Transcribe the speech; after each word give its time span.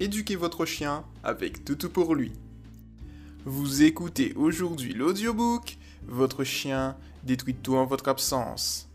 éduquez 0.00 0.36
votre 0.36 0.64
chien 0.66 1.04
avec 1.22 1.64
Toutou 1.64 1.88
pour 1.88 2.14
lui. 2.14 2.32
Vous 3.44 3.82
écoutez 3.82 4.32
aujourd'hui 4.34 4.92
l'audiobook 4.92 5.76
Votre 6.06 6.44
chien 6.44 6.96
détruit 7.22 7.54
tout 7.54 7.76
en 7.76 7.86
votre 7.86 8.08
absence. 8.08 8.88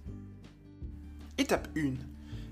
Étape 1.38 1.70
1. 1.78 1.94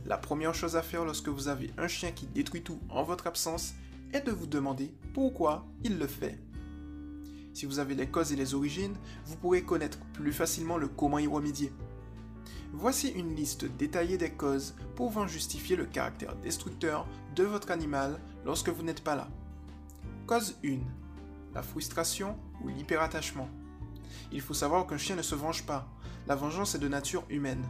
La 0.05 0.17
première 0.17 0.55
chose 0.55 0.75
à 0.75 0.81
faire 0.81 1.03
lorsque 1.03 1.27
vous 1.27 1.49
avez 1.49 1.71
un 1.77 1.87
chien 1.87 2.11
qui 2.11 2.27
détruit 2.27 2.61
tout 2.61 2.79
en 2.89 3.03
votre 3.03 3.27
absence 3.27 3.73
est 4.13 4.25
de 4.25 4.31
vous 4.31 4.47
demander 4.47 4.93
pourquoi 5.13 5.67
il 5.83 5.97
le 5.97 6.07
fait. 6.07 6.39
Si 7.53 7.65
vous 7.65 7.79
avez 7.79 7.95
les 7.95 8.07
causes 8.07 8.31
et 8.31 8.37
les 8.37 8.53
origines, 8.53 8.95
vous 9.25 9.35
pourrez 9.35 9.63
connaître 9.63 9.99
plus 10.13 10.31
facilement 10.31 10.77
le 10.77 10.87
comment 10.87 11.19
y 11.19 11.27
remédier. 11.27 11.73
Voici 12.73 13.09
une 13.09 13.33
liste 13.35 13.65
détaillée 13.65 14.17
des 14.17 14.31
causes 14.31 14.75
pouvant 14.95 15.25
justifier 15.25 15.75
le 15.75 15.85
caractère 15.85 16.35
destructeur 16.35 17.07
de 17.35 17.43
votre 17.43 17.71
animal 17.71 18.19
lorsque 18.45 18.69
vous 18.69 18.83
n'êtes 18.83 19.03
pas 19.03 19.15
là. 19.15 19.29
Cause 20.27 20.55
1. 20.63 20.79
La 21.53 21.63
frustration 21.63 22.37
ou 22.61 22.67
l'hyperattachement. 22.67 23.49
Il 24.31 24.41
faut 24.41 24.53
savoir 24.53 24.85
qu'un 24.85 24.97
chien 24.97 25.15
ne 25.15 25.21
se 25.21 25.35
venge 25.35 25.65
pas. 25.65 25.87
La 26.27 26.35
vengeance 26.35 26.75
est 26.75 26.79
de 26.79 26.87
nature 26.87 27.23
humaine. 27.29 27.63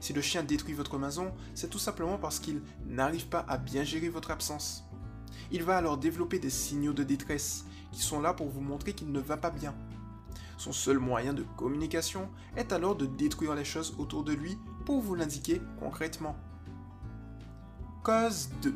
Si 0.00 0.12
le 0.12 0.22
chien 0.22 0.42
détruit 0.42 0.74
votre 0.74 0.98
maison, 0.98 1.32
c'est 1.54 1.70
tout 1.70 1.78
simplement 1.78 2.16
parce 2.16 2.38
qu'il 2.38 2.62
n'arrive 2.86 3.26
pas 3.26 3.44
à 3.48 3.58
bien 3.58 3.84
gérer 3.84 4.08
votre 4.08 4.30
absence. 4.30 4.84
Il 5.50 5.62
va 5.62 5.76
alors 5.76 5.98
développer 5.98 6.38
des 6.38 6.50
signaux 6.50 6.92
de 6.92 7.04
détresse 7.04 7.66
qui 7.92 8.00
sont 8.00 8.20
là 8.20 8.32
pour 8.32 8.48
vous 8.48 8.60
montrer 8.60 8.94
qu'il 8.94 9.12
ne 9.12 9.20
va 9.20 9.36
pas 9.36 9.50
bien. 9.50 9.74
Son 10.56 10.72
seul 10.72 10.98
moyen 10.98 11.34
de 11.34 11.44
communication 11.56 12.30
est 12.56 12.72
alors 12.72 12.96
de 12.96 13.06
détruire 13.06 13.54
les 13.54 13.64
choses 13.64 13.94
autour 13.98 14.24
de 14.24 14.32
lui 14.32 14.58
pour 14.84 15.00
vous 15.00 15.14
l'indiquer 15.14 15.60
concrètement. 15.78 16.36
Cause 18.02 18.50
2. 18.62 18.74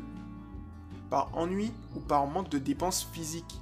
Par 1.09 1.35
ennui 1.37 1.71
ou 1.95 1.99
par 1.99 2.27
manque 2.27 2.49
de 2.49 2.59
dépenses 2.59 3.07
physiques. 3.11 3.61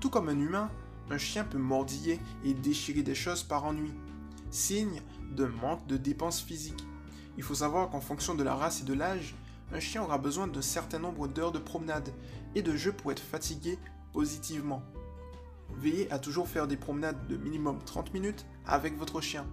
Tout 0.00 0.10
comme 0.10 0.28
un 0.28 0.38
humain, 0.38 0.70
un 1.10 1.18
chien 1.18 1.44
peut 1.44 1.58
mordiller 1.58 2.18
et 2.44 2.54
déchirer 2.54 3.02
des 3.02 3.14
choses 3.14 3.42
par 3.42 3.64
ennui, 3.64 3.92
signe 4.50 5.02
de 5.36 5.44
manque 5.44 5.86
de 5.86 5.96
dépenses 5.96 6.40
physiques. 6.40 6.84
Il 7.36 7.42
faut 7.42 7.54
savoir 7.54 7.90
qu'en 7.90 8.00
fonction 8.00 8.34
de 8.34 8.42
la 8.42 8.54
race 8.54 8.80
et 8.80 8.84
de 8.84 8.94
l'âge, 8.94 9.34
un 9.72 9.80
chien 9.80 10.02
aura 10.02 10.18
besoin 10.18 10.46
d'un 10.46 10.62
certain 10.62 10.98
nombre 10.98 11.28
d'heures 11.28 11.52
de 11.52 11.58
promenade 11.58 12.12
et 12.54 12.62
de 12.62 12.76
jeu 12.76 12.92
pour 12.92 13.12
être 13.12 13.22
fatigué 13.22 13.78
positivement. 14.12 14.82
Veillez 15.76 16.10
à 16.10 16.18
toujours 16.18 16.48
faire 16.48 16.68
des 16.68 16.76
promenades 16.76 17.26
de 17.28 17.36
minimum 17.36 17.78
30 17.84 18.14
minutes 18.14 18.46
avec 18.66 18.96
votre 18.96 19.20
chien. 19.20 19.46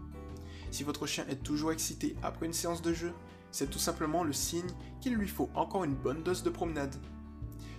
Si 0.72 0.84
votre 0.84 1.08
chien 1.08 1.26
est 1.28 1.44
toujours 1.44 1.72
excité 1.72 2.16
après 2.22 2.46
une 2.46 2.54
séance 2.54 2.82
de 2.82 2.94
jeu, 2.94 3.14
c'est 3.52 3.70
tout 3.70 3.80
simplement 3.80 4.24
le 4.24 4.34
signe 4.34 4.70
qu'il 5.02 5.16
lui 5.16 5.28
faut 5.28 5.50
encore 5.56 5.84
une 5.84 5.96
bonne 5.96 6.22
dose 6.22 6.44
de 6.44 6.50
promenade. 6.50 6.96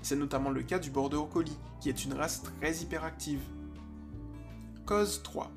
C'est 0.03 0.17
notamment 0.17 0.51
le 0.51 0.63
cas 0.63 0.79
du 0.79 0.91
Border 0.91 1.21
Collie, 1.33 1.59
qui 1.81 1.89
est 1.89 2.05
une 2.05 2.15
race 2.15 2.43
très 2.43 2.77
hyperactive. 2.77 3.43
Cause 4.87 5.23
3. 5.23 5.51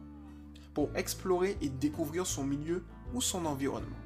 Pour 0.74 0.90
explorer 0.96 1.58
et 1.62 1.70
découvrir 1.70 2.28
son 2.28 2.44
milieu 2.44 2.84
ou 3.14 3.22
son 3.22 3.46
environnement. 3.46 3.98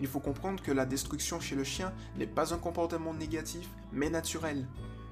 Il 0.00 0.06
faut 0.06 0.20
comprendre 0.20 0.62
que 0.62 0.72
la 0.72 0.86
destruction 0.86 1.40
chez 1.40 1.56
le 1.56 1.64
chien 1.64 1.92
n'est 2.16 2.26
pas 2.26 2.54
un 2.54 2.58
comportement 2.58 3.14
négatif, 3.14 3.68
mais 3.92 4.10
naturel. 4.10 4.66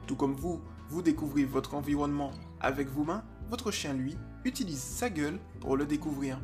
Tout 0.07 0.17
comme 0.17 0.35
vous, 0.35 0.61
vous 0.89 1.03
découvrez 1.03 1.45
votre 1.45 1.75
environnement 1.75 2.31
avec 2.61 2.89
vos 2.89 3.05
mains, 3.05 3.23
votre 3.51 3.71
chien, 3.71 3.93
lui, 3.93 4.17
utilise 4.45 4.81
sa 4.81 5.11
gueule 5.11 5.39
pour 5.61 5.77
le 5.77 5.87
découvrir. 5.87 6.41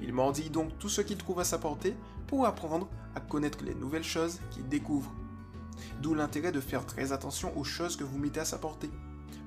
Il 0.00 0.12
mordit 0.12 0.50
donc 0.50 0.78
tout 0.78 0.88
ce 0.88 1.00
qu'il 1.00 1.16
trouve 1.16 1.40
à 1.40 1.44
sa 1.44 1.58
portée 1.58 1.96
pour 2.26 2.46
apprendre 2.46 2.88
à 3.14 3.20
connaître 3.20 3.64
les 3.64 3.74
nouvelles 3.74 4.04
choses 4.04 4.40
qu'il 4.50 4.68
découvre. 4.68 5.12
D'où 6.02 6.14
l'intérêt 6.14 6.52
de 6.52 6.60
faire 6.60 6.86
très 6.86 7.12
attention 7.12 7.56
aux 7.58 7.64
choses 7.64 7.96
que 7.96 8.04
vous 8.04 8.18
mettez 8.18 8.40
à 8.40 8.44
sa 8.44 8.58
portée. 8.58 8.90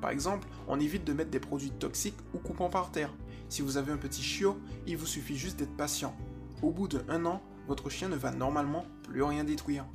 Par 0.02 0.10
exemple, 0.10 0.48
on 0.68 0.80
évite 0.80 1.06
de 1.06 1.14
mettre 1.14 1.32
des 1.32 1.40
produits 1.40 1.72
toxiques 1.72 2.18
ou 2.34 2.40
coupants 2.40 2.70
par 2.70 2.92
terre. 2.92 3.14
Si 3.50 3.62
vous 3.62 3.78
avez 3.78 3.92
un 3.92 3.98
petit 3.98 4.22
chiot, 4.22 4.58
il 4.86 4.98
vous 4.98 5.06
suffit 5.06 5.38
juste 5.38 5.58
d'être 5.58 5.76
patient. 5.76 6.16
Au 6.62 6.72
bout 6.72 6.88
d'un 6.88 7.26
an, 7.26 7.42
votre 7.68 7.90
chien 7.90 8.10
ne 8.10 8.16
va 8.16 8.32
normalement 8.32 8.86
plus 9.04 9.24
rien 9.24 9.44
détruire. 9.44 9.86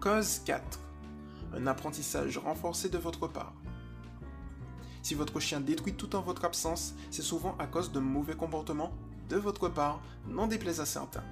Cause 0.00 0.40
4. 0.44 0.77
Un 1.58 1.66
apprentissage 1.66 2.38
renforcé 2.38 2.88
de 2.88 2.98
votre 2.98 3.26
part. 3.26 3.52
Si 5.02 5.14
votre 5.14 5.40
chien 5.40 5.60
détruit 5.60 5.94
tout 5.94 6.14
en 6.14 6.20
votre 6.20 6.44
absence, 6.44 6.94
c'est 7.10 7.22
souvent 7.22 7.56
à 7.58 7.66
cause 7.66 7.90
d'un 7.90 8.00
mauvais 8.00 8.36
comportement 8.36 8.92
de 9.28 9.36
votre 9.36 9.68
part, 9.68 10.00
n'en 10.28 10.46
déplaise 10.46 10.78
à 10.78 10.86
certains. 10.86 11.24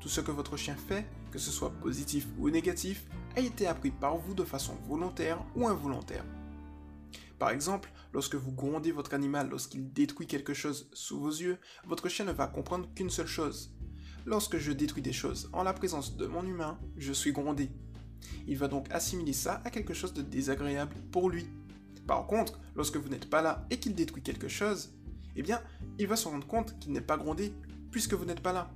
Tout 0.00 0.08
ce 0.08 0.20
que 0.20 0.32
votre 0.32 0.56
chien 0.56 0.74
fait, 0.74 1.06
que 1.30 1.38
ce 1.38 1.52
soit 1.52 1.70
positif 1.70 2.26
ou 2.38 2.50
négatif, 2.50 3.06
a 3.36 3.40
été 3.40 3.68
appris 3.68 3.92
par 3.92 4.16
vous 4.16 4.34
de 4.34 4.42
façon 4.42 4.74
volontaire 4.88 5.38
ou 5.54 5.68
involontaire. 5.68 6.24
Par 7.38 7.50
exemple, 7.50 7.92
lorsque 8.12 8.34
vous 8.34 8.52
grondez 8.52 8.90
votre 8.90 9.14
animal 9.14 9.48
lorsqu'il 9.50 9.92
détruit 9.92 10.26
quelque 10.26 10.54
chose 10.54 10.88
sous 10.92 11.20
vos 11.20 11.30
yeux, 11.30 11.58
votre 11.86 12.08
chien 12.08 12.24
ne 12.24 12.32
va 12.32 12.48
comprendre 12.48 12.88
qu'une 12.94 13.10
seule 13.10 13.26
chose. 13.26 13.72
Lorsque 14.24 14.58
je 14.58 14.72
détruis 14.72 15.02
des 15.02 15.12
choses 15.12 15.48
en 15.52 15.62
la 15.62 15.72
présence 15.72 16.16
de 16.16 16.26
mon 16.26 16.44
humain, 16.44 16.80
je 16.96 17.12
suis 17.12 17.32
grondé. 17.32 17.70
Il 18.46 18.58
va 18.58 18.68
donc 18.68 18.86
assimiler 18.90 19.32
ça 19.32 19.60
à 19.64 19.70
quelque 19.70 19.94
chose 19.94 20.12
de 20.12 20.22
désagréable 20.22 20.94
pour 21.10 21.30
lui. 21.30 21.46
Par 22.06 22.26
contre, 22.26 22.60
lorsque 22.74 22.96
vous 22.96 23.08
n'êtes 23.08 23.28
pas 23.28 23.42
là 23.42 23.66
et 23.70 23.78
qu'il 23.78 23.94
détruit 23.94 24.22
quelque 24.22 24.48
chose, 24.48 24.92
eh 25.34 25.42
bien, 25.42 25.60
il 25.98 26.06
va 26.06 26.16
se 26.16 26.28
rendre 26.28 26.46
compte 26.46 26.78
qu'il 26.78 26.92
n'est 26.92 27.00
pas 27.00 27.16
grondé 27.16 27.52
puisque 27.90 28.14
vous 28.14 28.24
n'êtes 28.24 28.40
pas 28.40 28.52
là. 28.52 28.70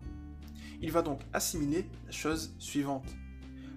Il 0.83 0.93
va 0.93 1.03
donc 1.03 1.21
assimiler 1.33 1.89
la 2.07 2.13
chose 2.13 2.55
suivante. 2.59 3.09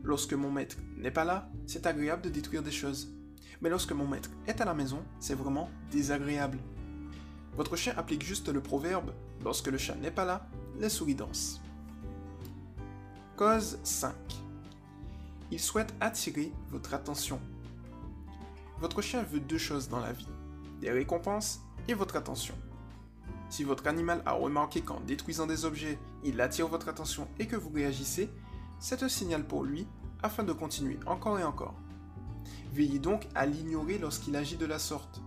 Lorsque 0.03 0.34
mon 0.34 0.52
maître 0.52 0.78
n'est 0.97 1.12
pas 1.12 1.23
là, 1.23 1.50
c'est 1.66 1.85
agréable 1.85 2.23
de 2.23 2.29
détruire 2.29 2.63
des 2.63 2.72
choses. 2.72 3.13
Mais 3.62 3.69
lorsque 3.69 3.94
mon 3.94 4.07
maître 4.07 4.29
est 4.47 4.59
à 4.59 4.66
la 4.66 4.73
maison, 4.73 5.03
c'est 5.19 5.35
vraiment 5.35 5.69
désagréable. 5.91 6.59
Votre 7.56 7.75
chien 7.75 7.94
applique 7.96 8.23
juste 8.23 8.50
le 8.50 8.62
proverbe 8.62 9.13
lorsque 9.44 9.68
le 9.68 9.78
chat 9.78 9.96
n'est 9.96 10.12
pas 10.12 10.25
là, 10.25 10.50
les 10.79 10.90
souris 10.90 11.16
dansent. 11.16 11.62
Cause 13.38 13.79
5. 13.84 14.13
Il 15.53 15.59
souhaite 15.59 15.94
attirer 16.02 16.52
votre 16.72 16.96
attention. 16.96 17.40
Votre 18.80 19.03
chien 19.03 19.22
veut 19.22 19.40
deux 19.40 19.59
choses 19.59 19.88
dans 19.88 20.00
la 20.00 20.12
vie, 20.12 20.28
des 20.81 20.90
récompenses 20.90 21.62
et 21.88 21.94
votre 21.94 22.16
attention. 22.16 22.56
Si 23.52 23.64
votre 23.64 23.86
animal 23.86 24.24
a 24.25 24.31
remarqué 24.31 24.81
qu'en 24.81 25.00
détruisant 25.02 25.46
des 25.46 25.64
objets, 25.64 26.00
il 26.24 26.41
attire 26.41 26.68
votre 26.68 26.90
attention 26.90 27.28
et 27.38 27.46
que 27.46 27.56
vous 27.56 27.69
réagissez, 27.69 28.31
c'est 28.80 29.03
un 29.03 29.09
signal 29.09 29.46
pour 29.46 29.64
lui 29.64 29.86
afin 30.24 30.41
de 30.41 30.53
continuer 30.53 30.97
encore 31.06 31.38
et 31.38 31.44
encore. 31.44 31.75
Veillez 32.74 32.97
donc 32.97 33.28
à 33.35 33.46
l'ignorer 33.46 34.00
lorsqu'il 34.00 34.35
agit 34.35 34.58
de 34.58 34.66
la 34.66 34.80
sorte. 34.80 35.22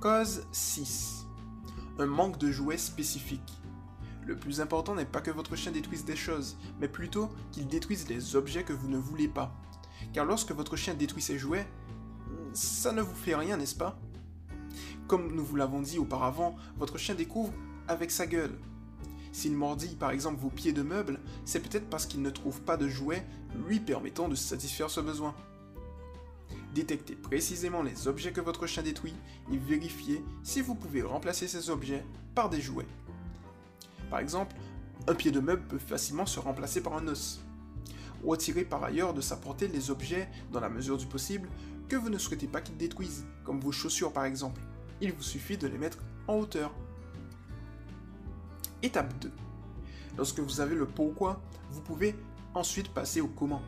Cause 0.00 0.44
6. 0.50 1.26
Un 2.00 2.06
manque 2.06 2.38
de 2.38 2.50
jouets 2.50 2.76
spécifiques. 2.76 3.56
Le 4.26 4.34
plus 4.34 4.60
important 4.60 4.96
n'est 4.96 5.04
pas 5.04 5.20
que 5.20 5.30
votre 5.30 5.54
chien 5.54 5.70
détruise 5.70 6.04
des 6.04 6.16
choses, 6.16 6.56
mais 6.80 6.88
plutôt 6.88 7.30
qu'il 7.52 7.68
détruise 7.68 8.08
les 8.08 8.34
objets 8.34 8.64
que 8.64 8.72
vous 8.72 8.88
ne 8.88 8.98
voulez 8.98 9.28
pas. 9.28 9.54
Car 10.12 10.24
lorsque 10.24 10.50
votre 10.50 10.74
chien 10.74 10.94
détruit 10.94 11.22
ses 11.22 11.38
jouets, 11.38 11.66
ça 12.52 12.90
ne 12.90 13.02
vous 13.02 13.14
fait 13.14 13.36
rien, 13.36 13.56
n'est-ce 13.56 13.76
pas? 13.76 13.96
Comme 15.06 15.32
nous 15.32 15.44
vous 15.44 15.54
l'avons 15.54 15.80
dit 15.80 16.00
auparavant, 16.00 16.56
votre 16.76 16.98
chien 16.98 17.14
découvre 17.14 17.52
avec 17.86 18.10
sa 18.10 18.26
gueule. 18.26 18.58
S'il 19.30 19.54
mordit 19.54 19.94
par 19.94 20.10
exemple 20.10 20.40
vos 20.40 20.50
pieds 20.50 20.72
de 20.72 20.82
meubles, 20.82 21.20
c'est 21.44 21.60
peut-être 21.60 21.88
parce 21.88 22.06
qu'il 22.06 22.22
ne 22.22 22.30
trouve 22.30 22.62
pas 22.62 22.76
de 22.76 22.88
jouets 22.88 23.24
lui 23.68 23.78
permettant 23.78 24.28
de 24.28 24.34
satisfaire 24.34 24.90
ce 24.90 25.00
besoin. 25.00 25.36
Détectez 26.74 27.14
précisément 27.14 27.82
les 27.82 28.08
objets 28.08 28.32
que 28.32 28.40
votre 28.40 28.66
chien 28.66 28.82
détruit 28.82 29.14
et 29.52 29.56
vérifiez 29.56 30.24
si 30.42 30.62
vous 30.62 30.74
pouvez 30.74 31.02
remplacer 31.02 31.46
ces 31.46 31.70
objets 31.70 32.04
par 32.34 32.50
des 32.50 32.60
jouets. 32.60 32.88
Par 34.10 34.20
exemple, 34.20 34.56
un 35.08 35.14
pied 35.14 35.30
de 35.30 35.40
meuble 35.40 35.62
peut 35.68 35.78
facilement 35.78 36.26
se 36.26 36.40
remplacer 36.40 36.80
par 36.80 36.94
un 36.94 37.06
os. 37.08 37.40
Retirez 38.24 38.64
par 38.64 38.82
ailleurs 38.82 39.14
de 39.14 39.20
sa 39.20 39.36
portée 39.36 39.68
les 39.68 39.90
objets, 39.90 40.28
dans 40.52 40.60
la 40.60 40.68
mesure 40.68 40.96
du 40.96 41.06
possible, 41.06 41.48
que 41.88 41.96
vous 41.96 42.10
ne 42.10 42.18
souhaitez 42.18 42.46
pas 42.46 42.60
qu'il 42.60 42.76
détruise, 42.76 43.24
comme 43.44 43.60
vos 43.60 43.72
chaussures 43.72 44.12
par 44.12 44.24
exemple. 44.24 44.60
Il 45.00 45.12
vous 45.12 45.22
suffit 45.22 45.58
de 45.58 45.68
les 45.68 45.78
mettre 45.78 45.98
en 46.26 46.34
hauteur. 46.34 46.72
Étape 48.82 49.12
2. 49.20 49.30
Lorsque 50.16 50.40
vous 50.40 50.60
avez 50.60 50.74
le 50.74 50.86
pourquoi, 50.86 51.40
vous 51.70 51.82
pouvez 51.82 52.16
ensuite 52.54 52.88
passer 52.88 53.20
au 53.20 53.28
comment. 53.28 53.62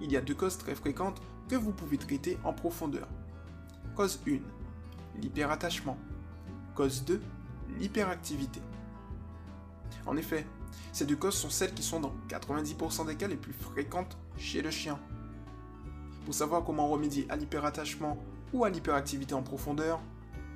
Il 0.00 0.10
y 0.10 0.16
a 0.16 0.20
deux 0.20 0.34
causes 0.34 0.58
très 0.58 0.74
fréquentes 0.74 1.20
que 1.48 1.56
vous 1.56 1.72
pouvez 1.72 1.98
traiter 1.98 2.38
en 2.42 2.52
profondeur. 2.52 3.06
Cause 3.94 4.20
1. 4.26 4.38
L'hyperattachement. 5.20 5.98
Cause 6.74 7.04
2. 7.04 7.20
L'hyperactivité. 7.78 8.60
En 10.06 10.16
effet, 10.16 10.46
ces 10.92 11.06
deux 11.06 11.16
causes 11.16 11.34
sont 11.34 11.50
celles 11.50 11.74
qui 11.74 11.82
sont 11.82 12.00
dans 12.00 12.12
90% 12.28 13.06
des 13.06 13.16
cas 13.16 13.28
les 13.28 13.36
plus 13.36 13.52
fréquentes 13.52 14.16
chez 14.36 14.62
le 14.62 14.70
chien. 14.70 14.98
Pour 16.24 16.34
savoir 16.34 16.64
comment 16.64 16.88
remédier 16.88 17.26
à 17.28 17.36
l'hyperattachement 17.36 18.18
ou 18.52 18.64
à 18.64 18.70
l'hyperactivité 18.70 19.34
en 19.34 19.42
profondeur, 19.42 20.00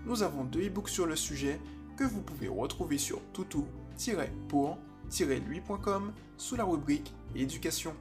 nous 0.06 0.22
avons 0.22 0.44
deux 0.44 0.66
e-books 0.66 0.88
sur 0.88 1.06
le 1.06 1.16
sujet 1.16 1.60
que 1.96 2.04
vous 2.04 2.20
pouvez 2.20 2.48
retrouver 2.48 2.98
sur 2.98 3.20
toutou-pour.fr. 3.32 4.78
lui.com 5.48 6.12
sous 6.36 6.56
la 6.56 6.64
rubrique 6.64 7.14
Éducation. 7.34 7.94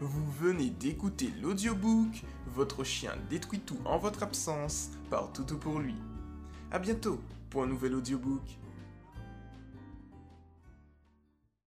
Vous 0.00 0.32
venez 0.32 0.70
d'écouter 0.70 1.30
l'audiobook 1.40 2.24
Votre 2.54 2.82
chien 2.82 3.12
détruit 3.30 3.60
tout 3.60 3.78
en 3.84 3.98
votre 3.98 4.24
absence 4.24 4.90
par 5.10 5.32
Toutou 5.32 5.58
pour 5.58 5.78
lui. 5.78 5.94
A 6.72 6.80
bientôt 6.80 7.20
pour 7.50 7.62
un 7.62 7.66
nouvel 7.66 7.94
audiobook. 7.94 8.42